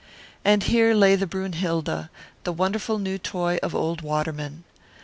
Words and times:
And 0.43 0.63
here 0.63 0.95
lay 0.95 1.15
the 1.15 1.27
Brünnhilde, 1.27 2.09
the 2.43 2.51
wonderful 2.51 2.97
new 2.97 3.19
toy 3.19 3.59
of 3.61 3.75
old 3.75 4.01
Waterman. 4.01 4.63